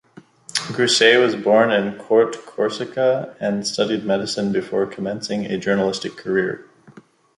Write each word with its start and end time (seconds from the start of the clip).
Grousset 0.73 1.21
was 1.23 1.35
born 1.35 1.69
in 1.69 1.95
Corte, 1.95 2.43
Corsica, 2.47 3.37
and 3.39 3.67
studied 3.67 4.03
medicine 4.03 4.51
before 4.51 4.87
commencing 4.87 5.45
a 5.45 5.59
journalistic 5.59 6.17
career. 6.17 6.67